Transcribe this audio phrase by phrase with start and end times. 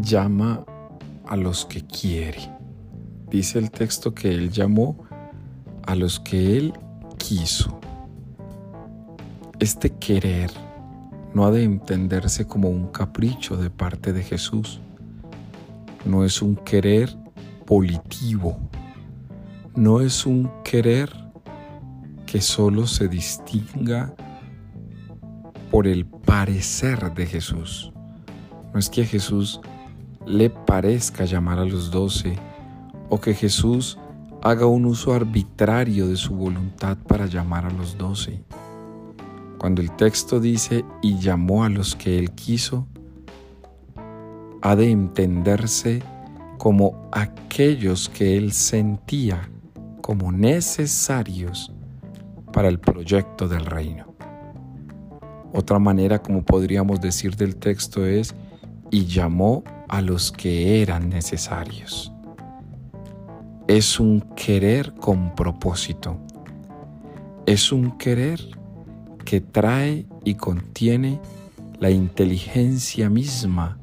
[0.00, 0.64] llama
[1.26, 2.50] a los que quiere.
[3.30, 5.04] Dice el texto que Él llamó
[5.86, 6.72] a los que Él
[7.18, 7.78] quiso.
[9.58, 10.50] Este querer
[11.34, 14.80] no ha de entenderse como un capricho de parte de Jesús.
[16.04, 17.14] No es un querer
[17.66, 18.58] volitivo.
[19.74, 21.10] No es un querer
[22.26, 24.14] que solo se distinga
[25.70, 27.92] por el parecer de Jesús.
[28.72, 29.60] No es que Jesús
[30.28, 32.38] le parezca llamar a los doce
[33.08, 33.98] o que Jesús
[34.42, 38.42] haga un uso arbitrario de su voluntad para llamar a los doce.
[39.58, 42.86] Cuando el texto dice y llamó a los que él quiso,
[44.60, 46.02] ha de entenderse
[46.58, 49.48] como aquellos que él sentía
[50.02, 51.72] como necesarios
[52.52, 54.14] para el proyecto del reino.
[55.52, 58.34] Otra manera como podríamos decir del texto es
[58.90, 62.12] y llamó a los que eran necesarios.
[63.66, 66.18] Es un querer con propósito.
[67.46, 68.40] Es un querer
[69.24, 71.20] que trae y contiene
[71.78, 73.78] la inteligencia misma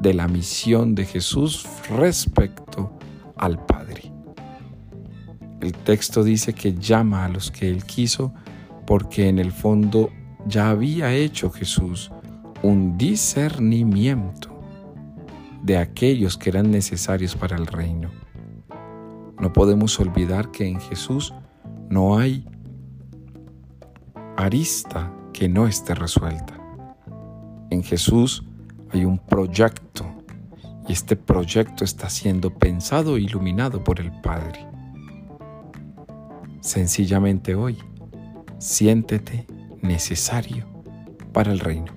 [0.00, 2.92] de la misión de Jesús respecto
[3.36, 4.12] al Padre.
[5.60, 8.34] El texto dice que llama a los que Él quiso
[8.86, 10.10] porque en el fondo
[10.46, 12.10] ya había hecho Jesús
[12.62, 14.51] un discernimiento
[15.62, 18.10] de aquellos que eran necesarios para el reino.
[19.40, 21.34] No podemos olvidar que en Jesús
[21.88, 22.46] no hay
[24.36, 26.54] arista que no esté resuelta.
[27.70, 28.44] En Jesús
[28.90, 30.04] hay un proyecto
[30.88, 34.66] y este proyecto está siendo pensado e iluminado por el Padre.
[36.60, 37.78] Sencillamente hoy,
[38.58, 39.46] siéntete
[39.80, 40.66] necesario
[41.32, 41.92] para el reino.